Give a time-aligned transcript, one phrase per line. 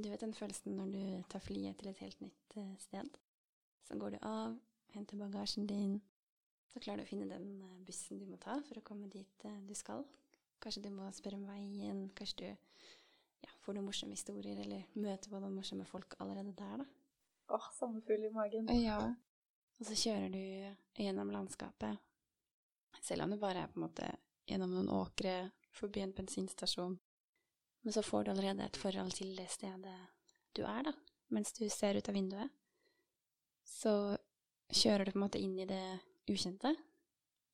[0.00, 3.18] Du vet den følelsen når du tar flyet til et helt nytt eh, sted?
[3.84, 4.54] Så går du av,
[4.94, 5.98] henter bagasjen din,
[6.70, 9.44] så klarer du å finne den eh, bussen du må ta for å komme dit
[9.44, 10.06] eh, du skal.
[10.62, 12.48] Kanskje du må spørre om veien, kanskje du
[13.44, 16.88] ja, får noen morsomme historier, eller møter på noen morsomme folk allerede der, da.
[17.50, 18.72] Åh, sommerfugl i magen.
[18.78, 19.00] Ja.
[19.80, 21.98] Og så kjører du gjennom landskapet,
[23.00, 24.10] selv om det bare er på en måte
[24.48, 26.98] gjennom noen åkre, forbi en bensinstasjon.
[27.82, 29.96] Men så får du allerede et forhold til det stedet
[30.56, 30.92] du er, da,
[31.32, 32.52] mens du ser ut av vinduet.
[33.64, 33.92] Så
[34.74, 35.84] kjører du på en måte inn i det
[36.30, 36.74] ukjente.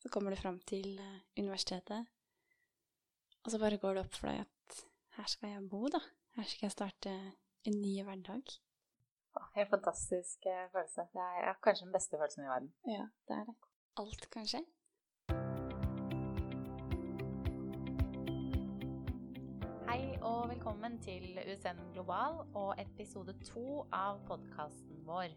[0.03, 2.07] Så kommer du fram til eh, universitetet,
[3.45, 4.81] og så bare går det opp for deg at
[5.17, 6.01] her skal jeg bo, da.
[6.37, 7.13] Her skal jeg starte
[7.67, 8.57] en ny hverdag.
[9.57, 11.07] Helt fantastisk eh, følelse.
[11.15, 12.73] Det er kanskje den beste følelsen i verden.
[12.91, 13.57] Ja, det er det.
[14.03, 14.63] Alt kan skje.
[20.67, 25.31] Velkommen til USN Global og episode to av podkasten vår.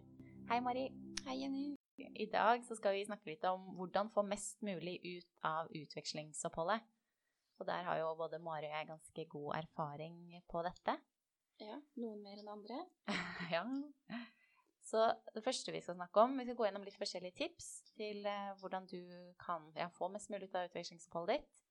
[0.49, 0.87] Hei, Mari.
[1.27, 1.75] Hei, Jenny.
[2.01, 6.81] I dag så skal vi snakke litt om hvordan få mest mulig ut av utvekslingsoppholdet.
[7.61, 10.17] Og der har jo både Mari og jeg ganske god erfaring
[10.49, 10.97] på dette.
[11.61, 12.81] Ja, noen mer enn andre.
[13.53, 13.61] ja.
[14.81, 17.69] Så det første vi skal snakke om, vi skal gå gjennom litt forskjellige tips
[18.01, 19.03] til eh, hvordan du
[19.45, 21.67] kan ja, få mest mulig ut av utvekslingsoppholdet ditt.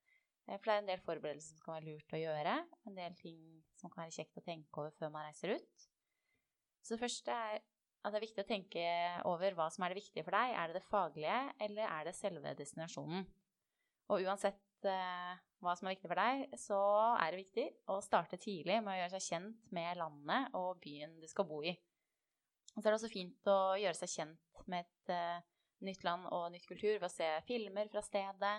[0.47, 2.55] Eh, For det er en del forberedelser som kan være lurt å gjøre.
[2.89, 3.41] En del ting
[3.79, 5.89] som kan være kjekt å tenke over før man reiser ut.
[6.83, 8.85] Så det første er at det er viktig å tenke
[9.27, 10.55] over hva som er det viktige for deg.
[10.55, 13.27] Er det det faglige, eller er det selve destinasjonen?
[14.09, 16.79] Og uansett eh, hva som er viktig for deg, så
[17.19, 21.19] er det viktig å starte tidlig med å gjøre seg kjent med landet og byen
[21.19, 21.75] du skal bo i.
[22.75, 25.45] Og så er det også fint å gjøre seg kjent med et eh,
[25.85, 28.55] nytt land og nytt kultur ved å se filmer fra stedet.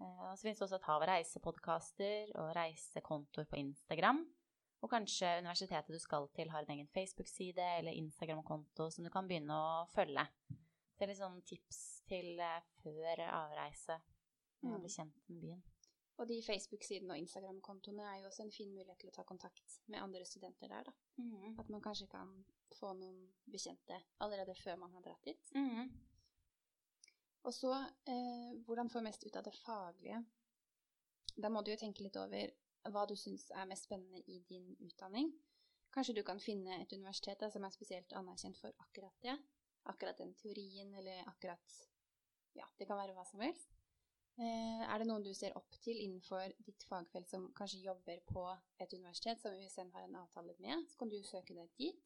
[0.00, 4.20] Eh, og så finnes det også et hav av reisepodkaster og reisekontoer på Instagram.
[4.82, 9.26] Og kanskje universitetet du skal til har en egen Facebook-side eller Instagram-konto som du kan
[9.26, 10.22] begynne å følge.
[10.98, 13.98] Det er litt sånn tips til eh, før avreise.
[14.58, 14.80] Å Mm.
[14.82, 15.60] bli kjent med byen.
[16.18, 19.76] Og de Facebook-sidene og Instagram-kontoene er jo også en fin mulighet til å ta kontakt
[19.86, 20.92] med andre studenter der, da.
[21.60, 22.32] At man kanskje kan
[22.74, 25.52] få noen bekjente allerede før man har dratt dit.
[25.54, 25.92] Mhm.
[27.46, 27.72] Og så
[28.10, 30.22] eh, hvordan få mest ut av det faglige.
[31.38, 32.50] Da må du jo tenke litt over
[32.92, 35.30] hva du syns er mest spennende i din utdanning.
[35.94, 39.36] Kanskje du kan finne et universitet da, som er spesielt anerkjent for akkurat det.
[39.88, 41.78] Akkurat den teorien, eller akkurat
[42.56, 43.78] Ja, det kan være hva som helst.
[44.38, 48.44] Eh, er det noen du ser opp til innenfor ditt fagfelt som kanskje jobber på
[48.82, 52.04] et universitet som USN har en avtale med, så kan du søke deg dit.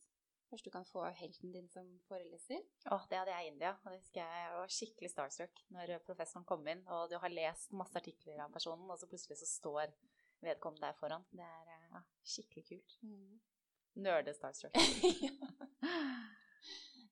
[0.53, 2.61] Først du kan få helten din som foreleser.
[2.93, 3.71] Åh, det hadde jeg i India.
[3.73, 7.33] Og det husker jeg jeg var skikkelig starstruck når professoren kom inn, og du har
[7.33, 9.95] lest masse artikler av personen, og så plutselig så står
[10.45, 11.25] vedkommende der foran.
[11.33, 12.03] Det er eh, ja,
[12.35, 12.99] skikkelig kult.
[14.05, 14.77] Nerde-starstruck.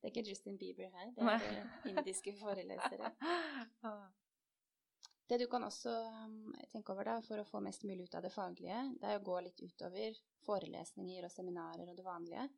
[0.00, 3.10] Det er ikke Justin Bieber her, det er eh, indiske forelesere.
[5.28, 5.92] Det du kan også
[6.26, 9.20] um, tenke over da, for å få mest mulig ut av det faglige, det er
[9.20, 12.48] å gå litt utover forelesninger og seminarer og det vanlige.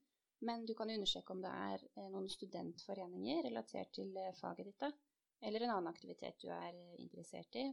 [0.42, 5.00] Men du kan undersøke om det er eh, noen studentforeninger relatert til eh, faget ditt.
[5.42, 7.68] Eller en annen aktivitet du er eh, interessert i.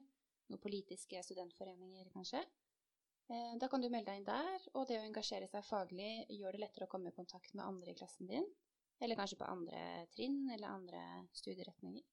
[0.50, 2.42] Noen politiske studentforeninger, kanskje.
[3.30, 6.62] Da kan du melde deg inn der, og det å engasjere seg faglig gjør det
[6.64, 8.48] lettere å komme i kontakt med andre i klassen din.
[8.98, 11.04] Eller kanskje på andre trinn eller andre
[11.38, 12.08] studieretninger.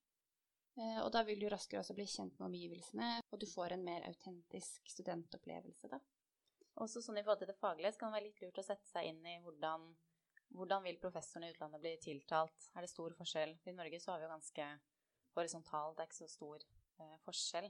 [1.06, 4.04] Og da vil du raskere også bli kjent med omgivelsene, og du får en mer
[4.10, 6.02] autentisk studentopplevelse, da.
[6.84, 8.90] Også sånn i forhold til det faglige, så kan det være litt lurt å sette
[8.90, 9.88] seg inn i hvordan,
[10.54, 12.70] hvordan vil professoren i utlandet bli tiltalt?
[12.74, 13.56] Er det stor forskjell?
[13.66, 14.68] I Norge så har vi jo ganske
[15.36, 16.62] horisontalt, det er ikke så stor
[17.02, 17.68] eh, forskjell.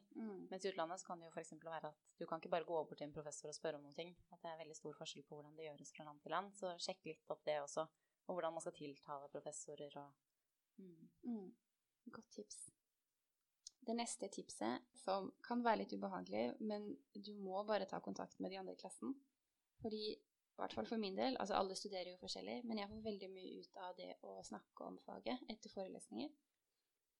[0.50, 1.52] Mens i utlandet så kan det jo f.eks.
[1.64, 3.98] være at du kan ikke bare gå bort til en professor og spørre om noen
[3.98, 4.14] ting.
[4.30, 6.54] At det er veldig stor forskjell på hvordan det gjøres fra land til land.
[6.58, 7.86] Så sjekk litt opp det også.
[8.26, 11.04] Og hvordan man skal tiltale professorer og mm.
[11.30, 11.52] Mm.
[12.14, 12.60] Godt tips.
[13.86, 18.50] Det neste tipset, som kan være litt ubehagelig, men du må bare ta kontakt med
[18.50, 19.12] de andre i klassen.
[19.82, 20.16] Fordi,
[20.56, 23.28] i hvert fall for min del, altså alle studerer jo forskjellig, men jeg får veldig
[23.32, 26.30] mye ut av det å snakke om faget etter forelesninger.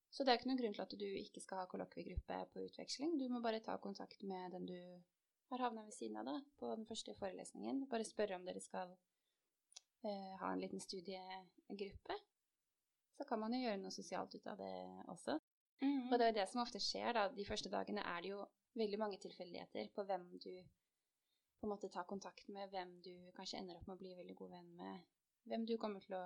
[0.08, 3.18] Så det er ikke noen grunn til at du ikke skal ha kollokviegruppe på utveksling.
[3.20, 4.78] Du må bare ta kontakt med den du
[5.50, 7.84] har havna ved siden av da, på den første forelesningen.
[7.90, 8.94] Bare spørre om dere skal
[10.06, 12.16] eh, ha en liten studiegruppe.
[13.16, 14.72] Så kan man jo gjøre noe sosialt ut av det
[15.12, 15.36] også.
[15.84, 16.08] Mm.
[16.08, 17.28] Og det er jo det som ofte skjer, da.
[17.36, 18.42] De første dagene er det jo
[18.76, 20.52] veldig mange tilfeldigheter på hvem du
[21.60, 24.36] på en måte ta kontakt med, hvem du kanskje ender opp med å bli veldig
[24.38, 25.06] god venn med,
[25.50, 26.24] hvem du kommer til å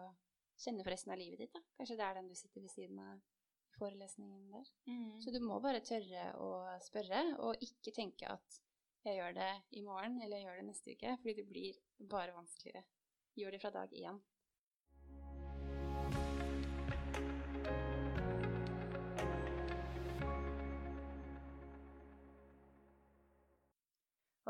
[0.60, 1.52] kjenne for resten av livet ditt.
[1.54, 1.62] da.
[1.78, 4.72] Kanskje det er den du sitter ved siden av i forelesningen der.
[4.90, 5.20] Mm.
[5.22, 6.50] Så du må bare tørre å
[6.84, 8.60] spørre, og ikke tenke at
[9.06, 11.78] jeg gjør det i morgen, eller jeg gjør det neste uke, fordi det blir
[12.10, 12.84] bare vanskeligere.
[13.38, 14.18] gjør det fra dag én.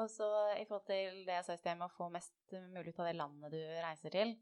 [0.00, 0.26] Og så
[0.56, 3.11] i forhold til det jeg sa i sted med å få mest mulig ut av
[3.11, 4.35] det landet du reiser til,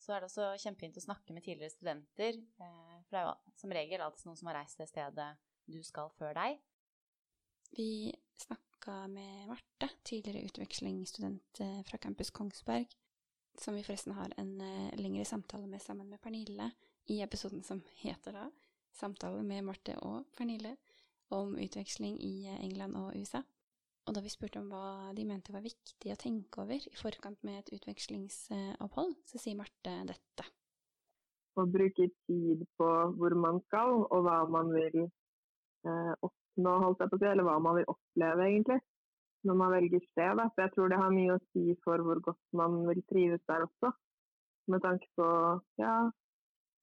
[0.00, 2.40] så er det også kjempefint å snakke med tidligere studenter.
[2.60, 5.28] eh, For det er jo som regel alltid noen som har reist det stedet
[5.70, 6.58] du skal før deg.
[7.76, 12.90] Vi snakka med Marte, tidligere utvekslingsstudent eh, fra campus Kongsberg,
[13.58, 16.72] som vi forresten har en eh, lengre samtale med sammen med Pernille
[17.06, 18.50] i episoden som heter da
[18.94, 20.76] 'Samtale med Marte og Pernille'
[21.34, 23.42] om utveksling i England og USA.
[24.04, 27.40] Og da vi spurte om hva de mente var viktig å tenke over i forkant
[27.46, 30.48] med et utvekslingsopphold, så sier Marte dette.
[31.56, 37.12] Å bruke tid på hvor man skal, og hva man vil eh, oppnå, holdt jeg
[37.12, 38.80] på å si, eller hva man vil oppleve, egentlig,
[39.48, 40.42] når man velger sted.
[40.42, 43.64] For jeg tror det har mye å si for hvor godt man vil trives der
[43.64, 43.94] også.
[44.72, 45.30] Med tanke på
[45.80, 45.94] ja,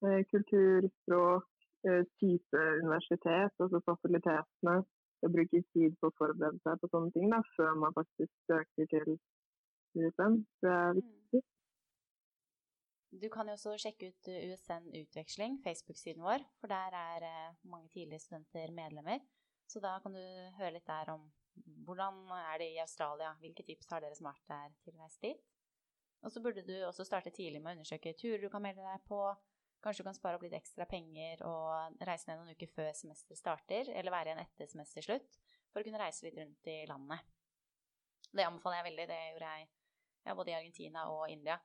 [0.07, 4.79] eh, kultur, språk, eh, type universitet, altså fasilitetene.
[5.21, 8.89] Å bruke tid på å forberede seg på sånne ting da, før man faktisk søker
[8.89, 9.11] til
[9.97, 10.39] USN.
[10.63, 11.41] Det er viktig.
[13.21, 17.91] Du kan jo også sjekke ut USN Utveksling, Facebook-siden vår, for der er eh, mange
[17.91, 19.19] tidligere studenter medlemmer.
[19.67, 20.23] Så da kan du
[20.57, 21.27] høre litt der om
[21.85, 25.41] hvordan er det i Australia, hvilke tips har dere som har vært der til dit?
[26.21, 29.03] Og så burde du også starte tidlig med å undersøke turer du kan melde deg
[29.09, 29.19] på.
[29.81, 33.39] Kanskje du kan spare opp litt ekstra penger og reise ned noen uker før semesteret
[33.39, 35.39] starter, eller være igjen etter semesterslutt,
[35.71, 37.25] for å kunne reise litt rundt i landet.
[38.31, 39.07] Det anbefaler jeg veldig.
[39.09, 39.69] Det gjorde jeg
[40.27, 41.57] ja, både i Argentina og India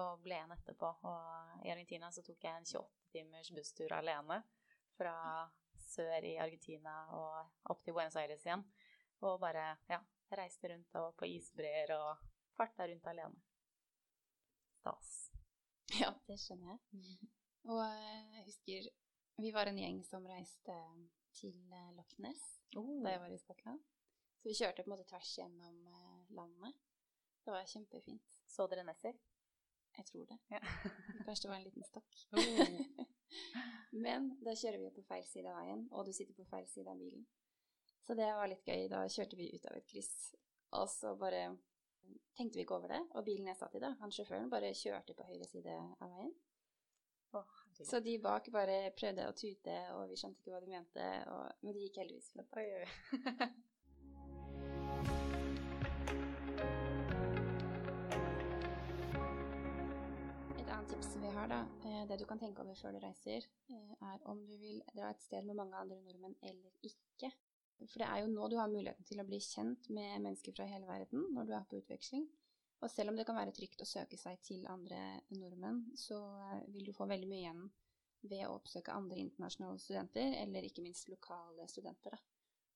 [0.00, 0.90] og ble igjen etterpå.
[1.08, 4.40] Og i Argentina så tok jeg en 28 timers busstur alene
[4.96, 5.16] fra
[5.82, 8.64] sør i Argentina og opp til Buenos Aires igjen.
[9.22, 10.00] Og bare ja,
[10.36, 12.24] reiste rundt og på isbreer og
[12.56, 13.44] farta rundt alene.
[14.80, 15.12] Stas.
[16.00, 17.32] Ja, det skjønner jeg.
[17.70, 18.90] Og eh, jeg husker
[19.42, 20.74] vi var en gjeng som reiste
[21.34, 23.02] til eh, Loch Ness Oh.
[23.04, 23.80] da jeg var i Skottland.
[24.40, 26.78] Så vi kjørte på en måte tvers gjennom eh, landet.
[27.44, 28.38] Det var kjempefint.
[28.48, 29.12] Så dere Nessie?
[29.98, 30.38] Jeg tror det.
[30.48, 30.60] Ja.
[31.26, 32.22] Kanskje det var en liten stokk.
[32.32, 33.08] Oh.
[34.04, 36.66] Men da kjører vi jo på feil side av veien, og du sitter på feil
[36.68, 37.26] side av bilen.
[38.04, 38.86] Så det var litt gøy.
[38.92, 40.32] Da kjørte vi ut av et kryss,
[40.76, 41.42] og så bare
[42.36, 43.00] tenkte vi ikke over det.
[43.16, 46.32] Og bilen jeg satt i da, han sjåføren, bare kjørte på høyre side av veien.
[47.40, 47.86] Herregud.
[47.90, 51.44] Så de bak bare prøvde å tute, og vi skjønte ikke hva de mente, og,
[51.62, 52.50] men det gikk heldigvis fint.
[52.60, 52.86] Oi, oi.
[60.60, 63.48] Et annet tips vi har, da, eh, det du kan tenke over før du reiser,
[63.72, 67.32] eh, er om du vil dra et sted med mange andre nordmenn eller ikke.
[67.82, 70.68] For det er jo nå du har muligheten til å bli kjent med mennesker fra
[70.70, 72.28] hele verden når du er på utveksling.
[72.82, 74.98] Og selv om det kan være trygt å søke seg til andre
[75.36, 76.18] nordmenn, så
[76.48, 77.64] eh, vil du få veldig mye igjen
[78.26, 82.14] ved å oppsøke andre internasjonale studenter, eller ikke minst lokale studenter.
[82.14, 82.20] Da.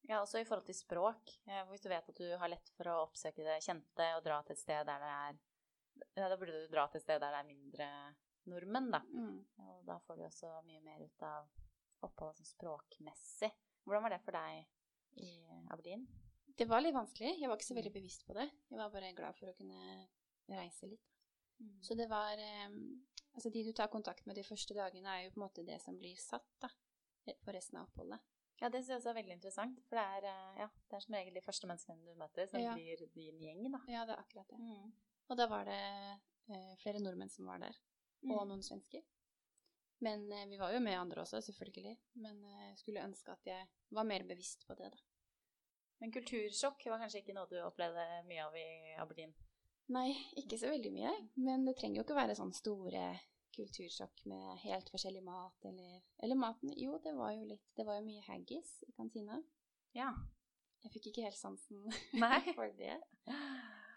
[0.07, 1.35] Ja, også i forhold til språk.
[1.51, 4.39] Eh, Hvis du vet at du har lett for å oppsøke det kjente og dra
[4.47, 5.41] til et sted der det er
[6.15, 7.89] ja, Da burde du dra til et sted der det er mindre
[8.47, 9.03] nordmenn, da.
[9.65, 11.51] Og da får du også mye mer ut av
[12.07, 13.51] oppholdet sånn språkmessig.
[13.83, 15.33] Hvordan var det for deg i
[15.73, 16.07] Aberdeen?
[16.57, 17.35] Det var litt vanskelig.
[17.41, 18.47] Jeg var ikke så veldig bevisst på det.
[18.71, 20.07] Jeg var bare glad for å kunne
[20.49, 21.13] reise litt.
[21.85, 22.73] Så det var eh,
[23.37, 25.77] Altså, de du tar kontakt med de første dagene, er jo på en måte det
[25.83, 26.71] som blir satt, da.
[27.45, 28.23] For resten av oppholdet.
[28.63, 29.81] Ja, det synes jeg også er veldig interessant.
[29.91, 32.63] For det er, eh, ja, det er som regel de første menneskene du møter, som
[32.63, 32.73] Ja.
[32.73, 33.81] blir din gjeng, da.
[33.93, 34.57] Ja, det er akkurat det.
[34.63, 34.95] Mm.
[35.29, 35.77] Og da var det
[36.49, 37.77] eh, flere nordmenn som var der,
[38.31, 39.05] og noen svensker.
[40.01, 41.97] Men eh, vi var jo med andre også, selvfølgelig.
[42.15, 44.99] Men eh, jeg skulle ønske at jeg var mer bevisst på det, da.
[46.07, 49.33] Men kultursjokk var kanskje ikke noe du opplevde mye av i Aberdeen?
[49.91, 51.11] Nei, ikke så veldig mye.
[51.43, 53.09] Men det trenger jo ikke være sånn store
[53.57, 56.71] kultursjokk med helt forskjellig mat, eller Eller maten.
[56.79, 59.41] Jo, det var jo litt Det var jo mye haggis i kantina.
[59.99, 60.13] Ja.
[60.85, 61.83] Jeg fikk ikke helt sansen
[62.61, 63.01] for det.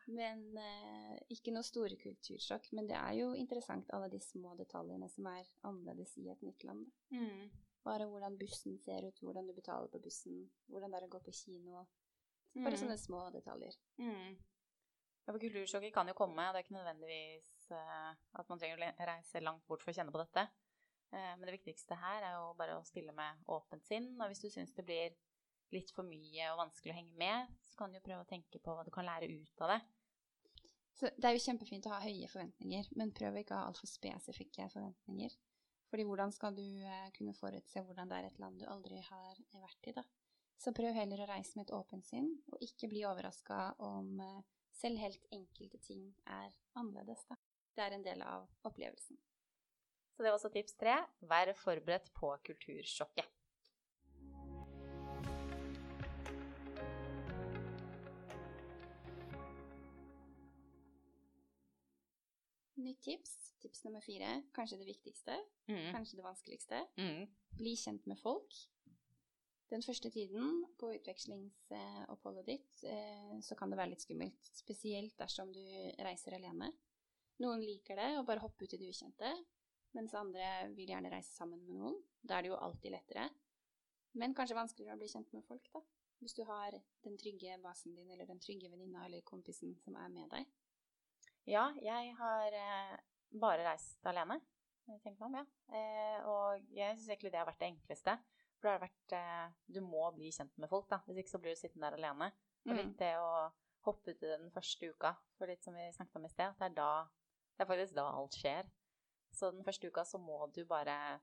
[0.09, 2.71] Men eh, ikke noe store kultursjokk.
[2.73, 6.65] Men det er jo interessant, alle de små detaljene som er annerledes i et nytt
[6.65, 6.89] land.
[7.13, 7.51] Mm.
[7.85, 11.21] Bare hvordan bussen ser ut, hvordan du betaler på bussen, hvordan det er å gå
[11.29, 11.85] på kino.
[12.55, 12.81] Bare Mm.
[12.81, 13.75] sånne små detaljer.
[13.97, 14.37] Mm.
[15.25, 18.81] Ja, for kultursjokket kan jo komme, og det er ikke nødvendigvis uh, at man trenger
[18.81, 20.47] å reise langt bort for å kjenne på dette.
[21.13, 24.41] Uh, men det viktigste her er jo bare å stille med åpent sinn, og hvis
[24.41, 25.13] du syns det blir
[25.71, 28.57] litt for mye og vanskelig å henge med, så kan du jo prøve å tenke
[28.59, 29.79] på hva du kan lære ut av det.
[30.97, 33.87] Så det er jo kjempefint å ha høye forventninger, men prøv ikke å ha altfor
[33.87, 35.37] spesifikke forventninger.
[35.89, 39.37] Fordi hvordan skal du eh, kunne forutse hvordan det er et land du aldri har
[39.53, 40.03] vært i, da?
[40.59, 44.41] Så prøv heller å reise med et åpent sinn, og ikke bli overraska om eh,
[44.75, 47.37] selv helt enkelte ting er annerledes, da.
[47.75, 49.17] Det er en del av opplevelsen.
[50.15, 50.97] Så det var også tips tre.
[51.31, 53.29] Vær forberedt på kultursjokket.
[62.79, 65.35] Nytt tips, tips nummer fire, kanskje det viktigste,
[65.67, 65.91] Mm.
[65.93, 66.79] kanskje det vanskeligste.
[66.97, 67.27] Mm.
[67.57, 68.53] Bli kjent med folk.
[69.69, 75.51] Den første tiden på utvekslingsoppholdet ditt eh, så kan det være litt skummelt, spesielt dersom
[75.53, 75.61] du
[76.01, 76.71] reiser alene.
[77.43, 79.29] Noen liker det å bare hoppe ut i det ukjente,
[79.95, 81.99] mens andre vil gjerne reise sammen med noen.
[82.21, 83.27] Da er det jo alltid lettere.
[84.17, 85.83] Men kanskje vanskeligere å bli kjent med folk, da.
[86.19, 90.09] Hvis du har den trygge basen din, eller den trygge venninna eller kompisen som er
[90.11, 90.49] med deg.
[91.47, 92.97] Ja, jeg har eh,
[93.39, 94.41] bare reist alene.
[95.05, 95.45] Tenker om, ja.
[95.77, 98.17] Eh, og jeg syns egentlig det har vært det enkleste.
[98.59, 100.99] For da har det vært eh, Du må bli kjent med folk, da.
[101.07, 102.31] Hvis ikke så blir du sittende der alene.
[102.67, 102.77] Og Mm.
[102.77, 103.51] litt det å
[103.87, 106.59] hoppe ut i den første uka, for litt som vi snakket om i sted, at
[106.59, 107.07] det er da
[107.57, 108.69] Det er faktisk da alt skjer.
[109.35, 111.19] Så den første uka så må du bare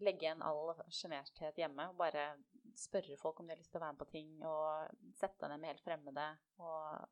[0.00, 2.36] legge igjen all sjenerthet hjemme og bare
[2.76, 5.50] spørre folk om de har lyst til å være med på ting, og sette deg
[5.50, 6.26] ned med helt fremmede.
[6.58, 7.08] Og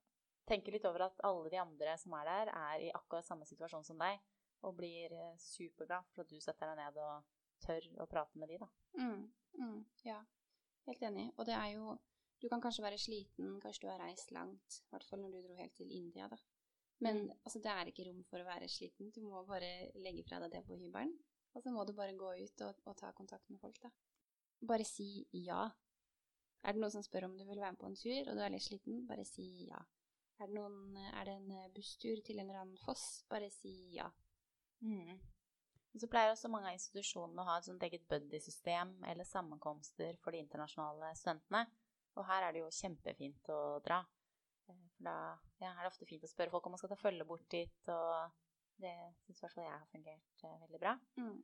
[0.48, 3.84] tenke litt over at alle de andre som er der, er i akkurat samme situasjon
[3.84, 4.20] som deg,
[4.62, 7.24] og blir eh, superglad for at du setter deg ned og
[7.66, 8.68] tør å prate med de, da.
[9.00, 10.18] Mm, mm, ja,
[10.86, 11.30] helt enig.
[11.38, 11.98] Og det er jo
[12.42, 14.74] Du kan kanskje være sliten, kanskje du har reist langt.
[14.84, 16.36] I hvert fall når du dro helt til India, da.
[17.00, 17.30] Men Mm.
[17.44, 19.10] altså, det er ikke rom for å være sliten.
[19.14, 21.14] Du må bare legge fra deg det på hybelen.
[21.54, 23.90] Og så må du bare gå ut og, og ta kontakt med folk, da.
[24.66, 25.70] Bare si ja.
[26.64, 28.42] Er det noen som spør om du vil være med på en tur, og du
[28.42, 29.80] er litt sliten, bare si ja.
[30.40, 34.10] Er det, noen, er det en busstur til en eller annen foss, bare si ja.
[34.80, 35.18] Mm.
[35.94, 40.16] Og så pleier også mange av institusjonene å ha et sånt eget buddy-system eller sammenkomster
[40.24, 41.64] for de internasjonale studentene.
[42.18, 44.00] Og her er det jo kjempefint å dra.
[44.70, 45.16] Eh, For da
[45.62, 47.90] ja, er det ofte fint å spørre folk om man skal ta følge bort dit,
[47.94, 48.34] og
[48.82, 50.94] det syns i hvert fall jeg har fungert eh, veldig bra.
[51.20, 51.36] Mm.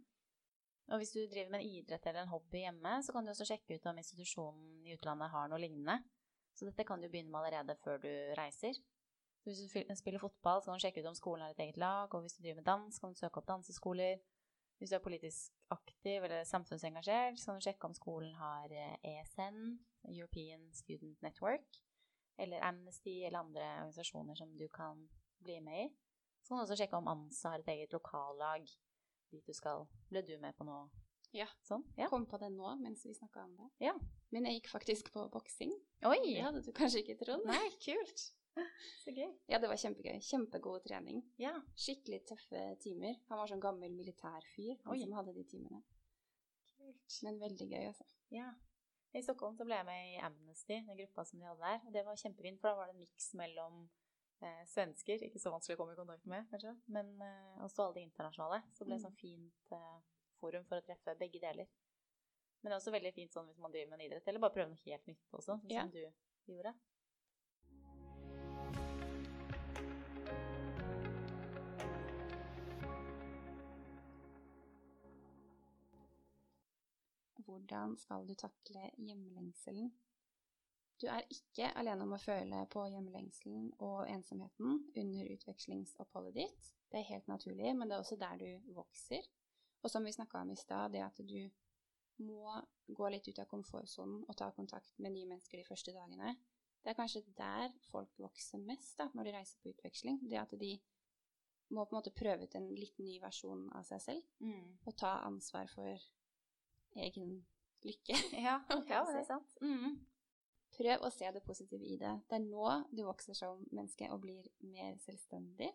[0.90, 3.46] Og hvis du driver med en idrett eller en hobby hjemme, så kan du også
[3.46, 6.00] sjekke ut om institusjonen i utlandet har noe lignende.
[6.58, 8.74] Så dette kan du begynne med allerede før du reiser.
[9.40, 11.78] Så hvis du spiller fotball, så kan du sjekke ut om skolen har et eget
[11.80, 14.18] lag, og hvis du driver med dans, kan du søke opp danseskoler.
[14.80, 18.94] Hvis du er politisk aktiv eller samfunnsengasjert, så kan du sjekke om skolen har eh,
[19.12, 19.58] ESN,
[20.08, 21.82] European Student Network,
[22.40, 25.02] eller Amnesty eller andre organisasjoner som du kan
[25.44, 25.90] bli med i.
[26.40, 28.64] Så kan du også sjekke om ANSA har et eget lokallag
[29.30, 29.84] dit du skal.
[30.08, 30.88] Ble du med på noe
[31.36, 31.46] Ja.
[31.62, 31.84] sånn?
[32.00, 32.08] Ja.
[32.10, 33.68] Kom på det nå mens vi snakka om det.
[33.84, 33.92] Ja.
[34.32, 35.76] Men jeg gikk faktisk på boksing.
[36.08, 36.18] Oi!
[36.24, 37.44] Det hadde du kanskje ikke trodd.
[37.46, 38.30] Nei, kult!
[39.04, 39.30] Så gøy.
[39.48, 40.18] Ja, det var kjempegøy.
[40.26, 41.22] Kjempegod trening.
[41.40, 41.52] Ja.
[41.78, 43.14] Skikkelig tøffe timer.
[43.30, 45.00] Han var sånn gammel militærfyr, han Oi.
[45.04, 45.82] som hadde de timene.
[46.76, 47.16] Kult.
[47.26, 48.04] Men veldig gøy, altså.
[48.34, 48.50] Ja.
[49.12, 51.80] I Stockholm så ble jeg med i Amnesty, den gruppa som de hadde der.
[51.86, 53.80] Og det var kjempefint, for da var det en miks mellom
[54.40, 57.98] eh, svensker, ikke så vanskelig å komme i kontakt med, kanskje, men eh, også alle
[57.98, 58.60] de internasjonale.
[58.72, 59.04] Så det ble Mm.
[59.06, 59.98] sånn fint eh,
[60.40, 61.66] forum for å treffe begge deler.
[62.62, 64.54] Men det er også veldig fint sånn hvis man driver med en idrett, eller bare
[64.54, 65.82] prøver noe helt nytt også, sånn Ja.
[65.82, 66.00] som du
[66.54, 66.74] gjorde.
[77.50, 79.90] Hvordan skal du takle hjemlengselen?
[81.00, 86.68] Du er ikke alene om å føle på hjemlengselen og ensomheten under utvekslingsoppholdet ditt.
[86.92, 89.24] Det er helt naturlig, men det er også der du vokser.
[89.80, 91.40] Og som vi snakka om i stad, det at du
[92.20, 92.52] må
[92.92, 96.34] gå litt ut av komfortsonen og ta kontakt med nye mennesker de første dagene.
[96.84, 100.20] Det er kanskje der folk vokser mest da, når de reiser på utveksling.
[100.28, 100.74] Det at de
[101.70, 104.46] må på en måte prøve ut en litt ny versjon av seg selv
[104.84, 106.10] og ta ansvar for
[106.96, 107.40] egen
[107.84, 108.16] lykke.
[108.46, 109.56] Ja, ja, det er sant.
[109.62, 109.98] Mm.
[110.76, 112.12] Prøv å se det positive i det.
[112.30, 115.70] Det er nå du vokser som menneske og blir mer selvstendig.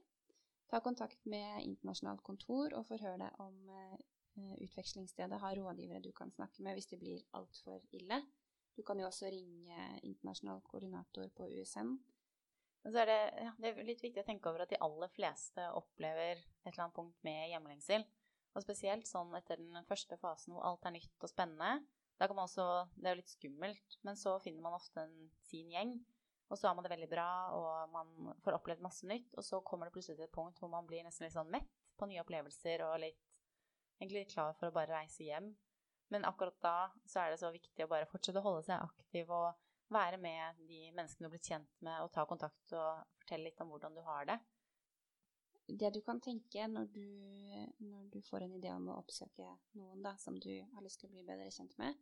[0.72, 6.32] Ta kontakt med internasjonalt kontor og forhør deg om eh, utvekslingsstedet har rådgivere du kan
[6.34, 8.24] snakke med hvis det blir altfor ille.
[8.76, 11.96] Du kan jo også ringe internasjonal koordinator på USN.
[12.86, 15.64] Så er det, ja, det er litt viktig å tenke over at de aller fleste
[15.74, 18.06] opplever et eller annet punkt med hjemlengsel.
[18.56, 21.84] Og spesielt sånn etter den første fasen hvor alt er nytt og spennende.
[22.16, 25.32] Da kan man også, Det er jo litt skummelt, men så finner man ofte en,
[25.44, 25.98] sin gjeng.
[26.48, 29.34] Og så har man det veldig bra, og man får opplevd masse nytt.
[29.36, 31.72] Og så kommer det plutselig til et punkt hvor man blir nesten litt sånn mett
[31.98, 33.20] på nye opplevelser og litt,
[34.00, 35.52] egentlig litt klar for å bare reise hjem.
[36.14, 36.78] Men akkurat da
[37.10, 39.56] så er det så viktig å bare fortsette å holde seg aktiv og
[39.94, 43.62] være med de menneskene du har blitt kjent med, og ta kontakt og fortelle litt
[43.62, 44.38] om hvordan du har det.
[45.68, 47.06] Det du kan tenke når du,
[47.82, 49.48] når du får en idé om å oppsøke
[49.80, 51.98] noen da, som du har lyst til å bli bedre kjent med,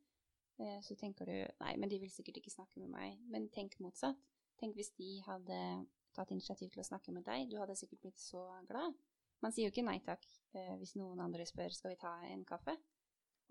[0.60, 3.22] eh, så tenker du nei, men de vil sikkert ikke snakke med meg.
[3.32, 4.20] Men tenk motsatt.
[4.60, 5.60] Tenk hvis de hadde
[6.14, 7.48] tatt initiativ til å snakke med deg.
[7.50, 9.00] Du hadde sikkert blitt så glad.
[9.44, 12.46] Man sier jo ikke nei takk eh, hvis noen andre spør skal vi ta en
[12.48, 12.76] kaffe.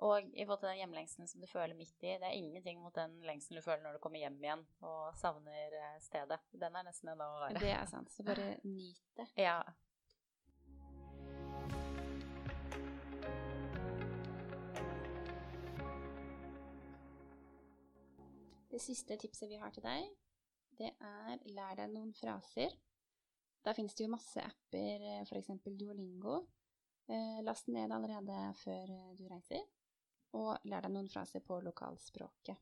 [0.02, 2.94] Og i forhold til den hjemlengselen som du føler midt i, det er ingenting mot
[2.96, 6.40] den lengselen du føler når du kommer hjem igjen og savner eh, stedet.
[6.50, 7.62] Den er nesten enda verre.
[7.62, 8.10] Det er sant.
[8.10, 9.28] Så bare nyt det.
[9.38, 9.60] Ja.
[18.72, 20.06] Det siste tipset vi har til deg,
[20.80, 22.72] det er lær deg noen fraser.
[23.62, 25.50] Da finnes det jo masse apper, f.eks.
[25.66, 26.38] Duolingo.
[27.12, 29.66] Eh, last ned allerede før eh, du reiser,
[30.38, 32.56] og lær deg noen fraser på lokalspråket.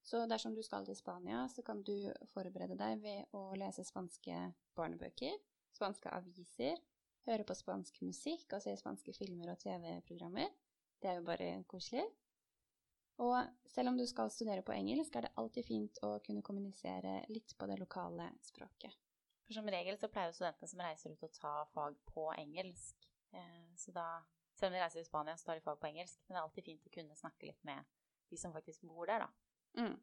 [0.00, 1.92] Så dersom du skal til Spania, så kan du
[2.32, 4.38] forberede deg ved å lese spanske
[4.78, 5.36] barnebøker,
[5.76, 6.80] spanske aviser,
[7.28, 10.48] høre på spansk musikk og se spanske filmer og TV-programmer.
[10.96, 12.06] Det er jo bare koselig.
[13.20, 13.36] Og
[13.68, 17.52] selv om du skal studere på engelsk, er det alltid fint å kunne kommunisere litt
[17.58, 18.96] på det lokale språket.
[19.44, 23.08] For som regel så pleier jo studentene som reiser ut å ta fag på engelsk.
[23.36, 24.06] Eh, så da,
[24.56, 26.22] selv om de reiser til Spania, så tar de fag på engelsk.
[26.24, 27.88] Men det er alltid fint å kunne snakke litt med
[28.30, 29.82] de som faktisk bor der, da.
[29.82, 29.98] Mm.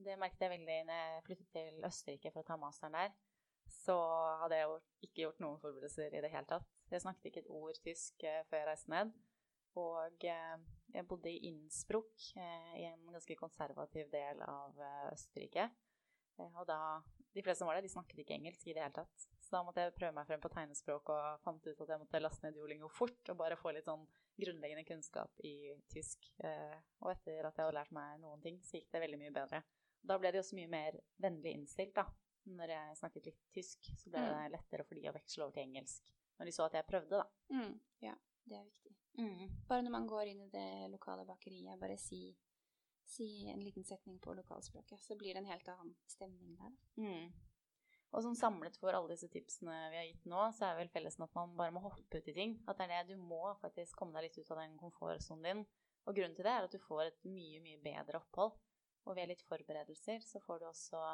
[0.00, 3.16] Det merket jeg veldig når jeg flyttet til Østerrike for å ta masteren der.
[3.70, 3.96] Så
[4.40, 6.76] hadde jeg jo ikke gjort noen forberedelser i det hele tatt.
[6.90, 9.12] Jeg snakket ikke et ord tysk eh, før jeg reiste ned.
[9.78, 10.54] Og eh,
[10.94, 15.70] jeg bodde i Innsbruck, eh, i en ganske konservativ del av eh, Østerrike.
[16.40, 17.02] Og da,
[17.34, 19.26] De fleste som var der, de snakket ikke engelsk i det hele tatt.
[19.38, 22.22] Så da måtte jeg prøve meg frem på tegnespråk og fant ut at jeg måtte
[22.22, 24.06] laste ned Duolingo fort og bare få litt sånn
[24.40, 26.30] grunnleggende kunnskap i tysk.
[26.40, 29.60] Og etter at jeg hadde lært meg noen ting, så gikk det veldig mye bedre.
[30.00, 32.06] Da ble de også mye mer vennlig innstilt, da.
[32.50, 34.54] Når jeg snakket litt tysk, så ble det mm.
[34.54, 36.14] lettere for de å veksle over til engelsk.
[36.40, 37.26] Når de så at jeg prøvde, da.
[37.52, 37.74] Mm,
[38.06, 38.16] ja,
[38.48, 38.89] det er viktig.
[39.20, 39.50] Mm.
[39.68, 42.22] Bare når man går inn i det lokale bakeriet, bare si,
[43.04, 46.76] si, en liten setning på lokalspråket, så blir det en helt annen stemning der.
[47.00, 47.30] Mm.
[48.10, 51.26] Og som samlet for alle disse tipsene vi har gitt nå, så er vel fellesen
[51.26, 52.56] at man bare må hoppe ut i ting.
[52.66, 55.62] At det er det du må faktisk komme deg litt ut av den komfortsonen din.
[56.08, 58.56] Og grunnen til det er at du får et mye, mye bedre opphold.
[59.06, 61.04] Og ved litt forberedelser så får du også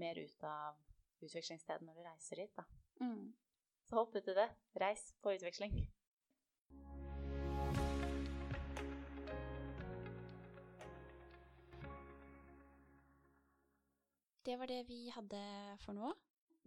[0.00, 0.76] mer ut av
[1.24, 2.66] utvekslingsstedet når du reiser dit, da.
[3.00, 3.32] Mm.
[3.88, 4.48] Så hopp ut i det.
[4.80, 5.76] Reis på utveksling.
[14.44, 15.40] Det var det vi hadde
[15.80, 16.12] for nå.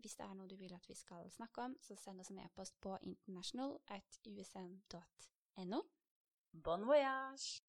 [0.01, 2.41] Hvis det er noe du vil at vi skal snakke om, så send oss en
[2.41, 5.81] e-post på international at usn.no.
[6.63, 7.66] Bon voyage!